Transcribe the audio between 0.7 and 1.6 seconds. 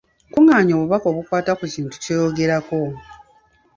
obubaka obukwata